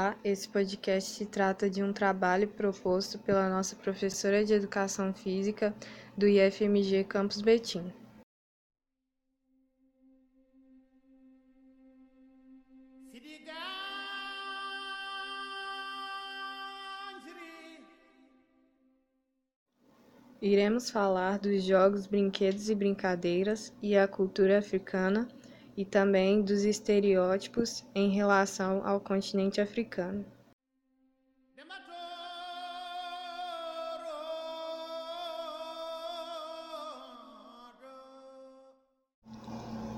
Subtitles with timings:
[0.00, 5.74] Olá, esse podcast se trata de um trabalho proposto pela nossa professora de Educação Física
[6.16, 7.92] do IFMG Campus Betim.
[20.40, 25.28] Iremos falar dos jogos, brinquedos e brincadeiras e a cultura africana
[25.76, 30.24] e também dos estereótipos em relação ao continente africano.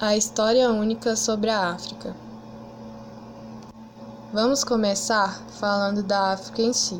[0.00, 2.16] A história única sobre a África.
[4.32, 6.98] Vamos começar falando da África em si.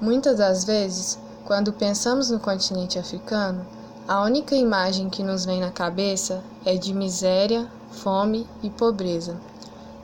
[0.00, 3.66] Muitas das vezes, quando pensamos no continente africano,
[4.08, 9.40] a única imagem que nos vem na cabeça é de miséria, fome e pobreza.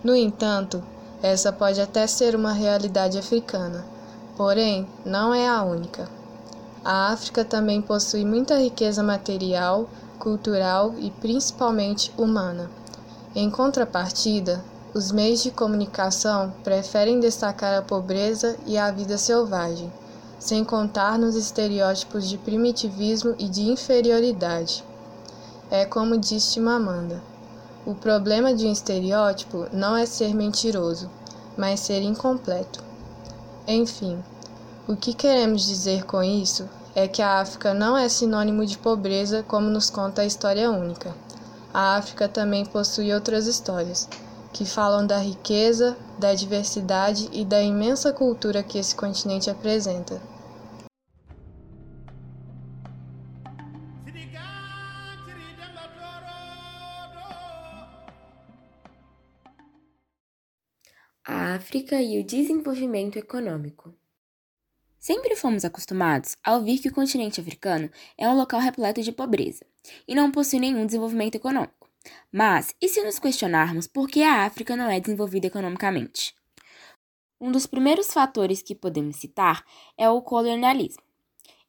[0.05, 0.83] No entanto,
[1.21, 3.85] essa pode até ser uma realidade africana,
[4.37, 6.09] porém não é a única.
[6.85, 9.89] A África também possui muita riqueza material,
[10.19, 12.71] cultural e principalmente humana.
[13.35, 19.93] Em contrapartida, os meios de comunicação preferem destacar a pobreza e a vida selvagem
[20.39, 24.85] sem contar nos estereótipos de primitivismo e de inferioridade.
[25.71, 27.23] É como disse Chimamanda:
[27.85, 31.11] o problema de um estereótipo não é ser mentiroso,
[31.57, 32.83] mas ser incompleto.
[33.67, 34.23] Enfim,
[34.87, 39.45] o que queremos dizer com isso é que a África não é sinônimo de pobreza,
[39.47, 41.15] como nos conta a história única.
[41.73, 44.09] A África também possui outras histórias,
[44.53, 50.21] que falam da riqueza, da diversidade e da imensa cultura que esse continente apresenta.
[61.27, 63.95] A África e o desenvolvimento econômico.
[64.99, 69.65] Sempre fomos acostumados a ouvir que o continente africano é um local repleto de pobreza
[70.07, 71.78] e não possui nenhum desenvolvimento econômico.
[72.33, 76.35] Mas, e se nos questionarmos por que a África não é desenvolvida economicamente?
[77.41, 79.65] Um dos primeiros fatores que podemos citar
[79.97, 81.03] é o colonialismo.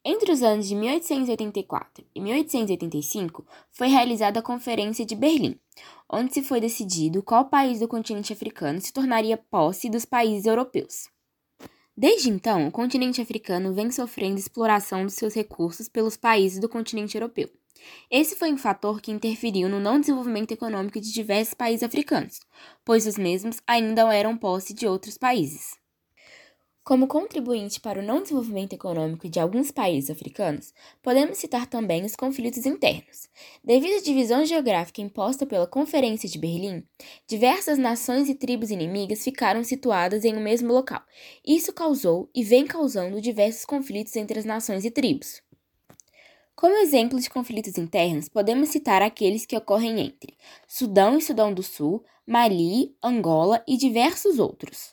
[0.02, 5.60] Entre os anos de 1884 e 1885, foi realizada a Conferência de Berlim,
[6.08, 11.08] onde se foi decidido qual país do continente africano se tornaria posse dos países europeus.
[11.94, 17.14] Desde então, o continente africano vem sofrendo exploração dos seus recursos pelos países do continente
[17.14, 17.50] europeu.
[18.10, 22.40] Esse foi um fator que interferiu no não desenvolvimento econômico de diversos países africanos,
[22.84, 25.80] pois os mesmos ainda eram posse de outros países.
[26.82, 32.16] Como contribuinte para o não desenvolvimento econômico de alguns países africanos, podemos citar também os
[32.16, 33.28] conflitos internos.
[33.62, 36.82] Devido à divisão geográfica imposta pela Conferência de Berlim,
[37.28, 41.02] diversas nações e tribos inimigas ficaram situadas em um mesmo local.
[41.46, 45.42] Isso causou e vem causando diversos conflitos entre as nações e tribos.
[46.60, 50.36] Como exemplo de conflitos internos, podemos citar aqueles que ocorrem entre
[50.68, 54.92] Sudão e Sudão do Sul, Mali, Angola e diversos outros.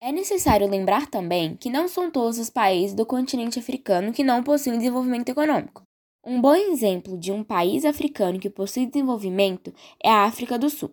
[0.00, 4.42] É necessário lembrar também que não são todos os países do continente africano que não
[4.42, 5.84] possuem desenvolvimento econômico.
[6.26, 10.92] Um bom exemplo de um país africano que possui desenvolvimento é a África do Sul.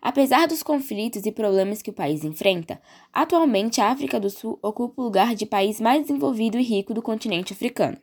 [0.00, 2.80] Apesar dos conflitos e problemas que o país enfrenta,
[3.12, 7.02] atualmente a África do Sul ocupa o lugar de país mais desenvolvido e rico do
[7.02, 7.98] continente africano.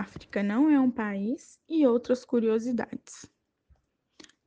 [0.00, 3.30] África não é um país e outras curiosidades.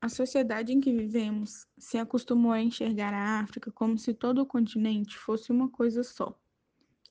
[0.02, 4.46] A sociedade em que vivemos se acostumou a enxergar a África como se todo o
[4.46, 6.40] continente fosse uma coisa só.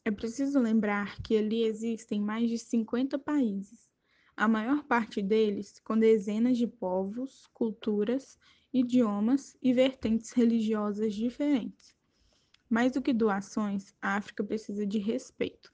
[0.05, 3.91] É preciso lembrar que ali existem mais de 50 países,
[4.37, 8.39] a maior parte deles com dezenas de povos, culturas,
[8.73, 11.95] idiomas e vertentes religiosas diferentes.
[12.71, 15.73] Mais do que doações, a África precisa de respeito.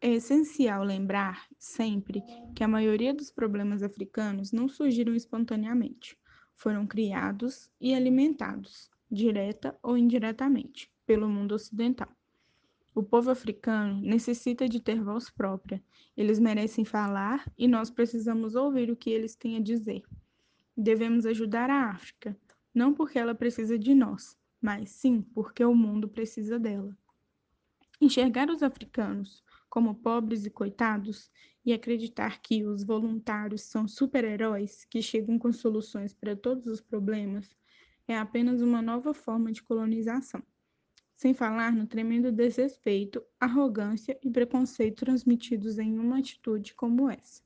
[0.00, 2.22] É essencial lembrar sempre
[2.54, 6.16] que a maioria dos problemas africanos não surgiram espontaneamente,
[6.54, 12.08] foram criados e alimentados, direta ou indiretamente, pelo mundo ocidental.
[12.94, 15.82] O povo africano necessita de ter voz própria,
[16.16, 20.04] eles merecem falar e nós precisamos ouvir o que eles têm a dizer.
[20.76, 22.36] Devemos ajudar a África,
[22.72, 26.96] não porque ela precisa de nós, mas sim porque o mundo precisa dela.
[28.00, 29.42] Enxergar os africanos
[29.78, 31.30] como pobres e coitados
[31.64, 37.48] e acreditar que os voluntários são super-heróis que chegam com soluções para todos os problemas
[38.08, 40.42] é apenas uma nova forma de colonização.
[41.14, 47.40] sem falar no tremendo desrespeito, arrogância e preconceito transmitidos em uma atitude como essa.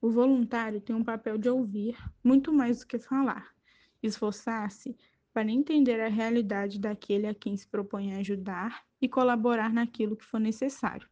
[0.00, 3.54] O voluntário tem um papel de ouvir muito mais do que falar,
[4.02, 4.96] esforçar-se
[5.34, 10.24] para entender a realidade daquele a quem se propõe a ajudar e colaborar naquilo que
[10.24, 11.11] for necessário.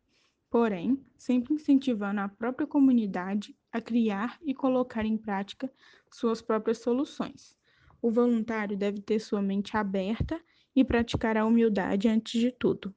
[0.51, 5.73] Porém, sempre incentivando a própria comunidade a criar e colocar em prática
[6.11, 7.57] suas próprias soluções.
[8.03, 10.43] O voluntário deve ter sua mente aberta
[10.75, 12.95] e praticar a humildade antes de tudo.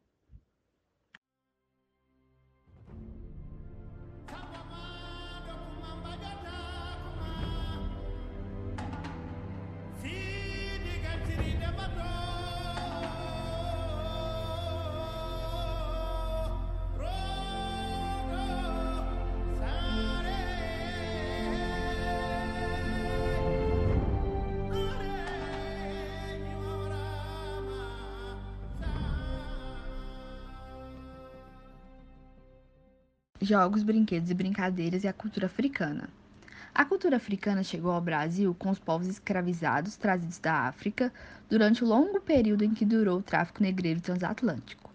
[33.44, 36.10] Jogos, brinquedos e brincadeiras e a cultura africana.
[36.74, 41.14] A cultura africana chegou ao Brasil com os povos escravizados trazidos da África
[41.48, 44.92] durante o longo período em que durou o tráfico negreiro transatlântico.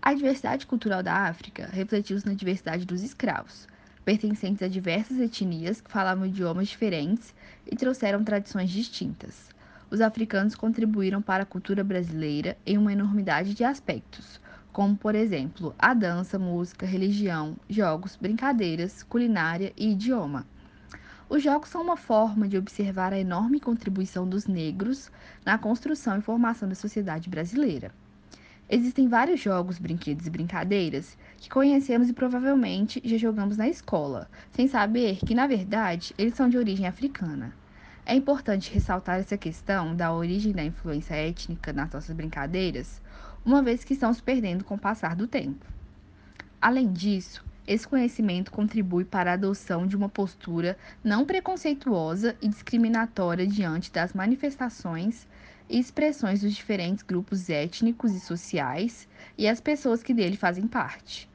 [0.00, 3.68] A diversidade cultural da África refletiu-se na diversidade dos escravos,
[4.04, 7.34] pertencentes a diversas etnias que falavam idiomas diferentes
[7.66, 9.50] e trouxeram tradições distintas.
[9.90, 14.40] Os africanos contribuíram para a cultura brasileira em uma enormidade de aspectos,
[14.78, 20.46] como por exemplo a dança, música, religião, jogos, brincadeiras, culinária e idioma.
[21.28, 25.10] Os jogos são uma forma de observar a enorme contribuição dos negros
[25.44, 27.90] na construção e formação da sociedade brasileira.
[28.70, 34.68] Existem vários jogos, brinquedos e brincadeiras que conhecemos e provavelmente já jogamos na escola, sem
[34.68, 37.52] saber que, na verdade, eles são de origem africana.
[38.06, 43.02] É importante ressaltar essa questão da origem da influência étnica nas nossas brincadeiras,
[43.44, 45.64] uma vez que estão se perdendo com o passar do tempo.
[46.60, 53.46] Além disso, esse conhecimento contribui para a adoção de uma postura não preconceituosa e discriminatória
[53.46, 55.26] diante das manifestações
[55.68, 59.06] e expressões dos diferentes grupos étnicos e sociais
[59.36, 61.28] e as pessoas que dele fazem parte.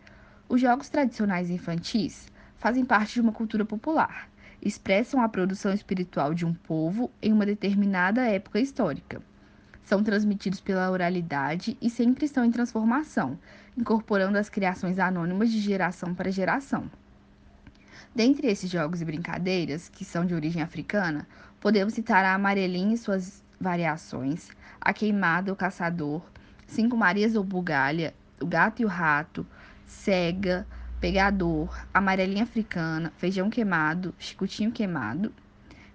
[0.50, 2.27] Os jogos tradicionais infantis
[2.57, 4.27] fazem parte de uma cultura popular,
[4.61, 9.21] expressam a produção espiritual de um povo em uma determinada época histórica
[9.83, 13.38] são transmitidos pela oralidade e sempre estão em transformação,
[13.77, 16.89] incorporando as criações anônimas de geração para geração.
[18.15, 21.27] Dentre esses jogos e brincadeiras, que são de origem africana,
[21.59, 24.50] podemos citar a amarelinha e suas variações,
[24.80, 26.21] a queimada, o caçador,
[26.68, 29.45] cinco marias ou bugalha, o gato e o rato,
[29.88, 30.68] cega,
[31.00, 35.33] pegador, amarelinha africana, feijão queimado, chicotinho queimado,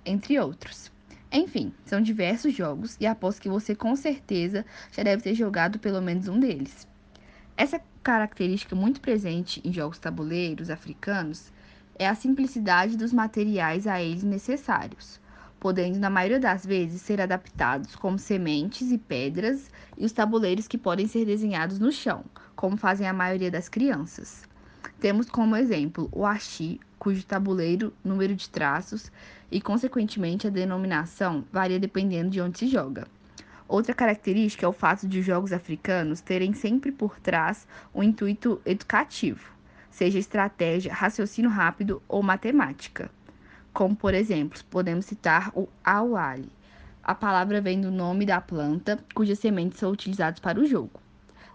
[0.05, 0.91] entre outros.
[1.31, 6.01] Enfim, são diversos jogos e aposto que você com certeza já deve ter jogado pelo
[6.01, 6.89] menos um deles.
[7.55, 11.53] Essa característica muito presente em jogos tabuleiros africanos
[11.99, 15.21] é a simplicidade dos materiais a eles necessários,
[15.61, 20.79] podendo na maioria das vezes ser adaptados como sementes e pedras e os tabuleiros que
[20.79, 22.25] podem ser desenhados no chão,
[22.57, 24.48] como fazem a maioria das crianças.
[25.01, 29.13] Temos como exemplo o achi, cujo tabuleiro, número de traços
[29.49, 33.07] e, consequentemente, a denominação varia dependendo de onde se joga.
[33.69, 37.65] Outra característica é o fato de os jogos africanos terem sempre por trás
[37.95, 39.53] um intuito educativo,
[39.89, 43.09] seja estratégia, raciocínio rápido ou matemática.
[43.73, 46.51] Como, por exemplo, podemos citar o awali.
[47.05, 51.01] A palavra vem do nome da planta, cujas sementes são utilizadas para o jogo.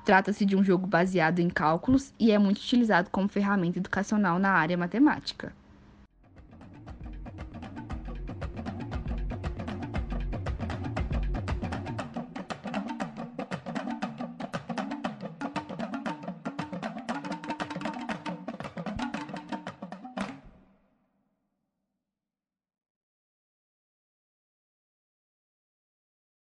[0.03, 4.51] Trata-se de um jogo baseado em cálculos e é muito utilizado como ferramenta educacional na
[4.51, 5.55] área matemática.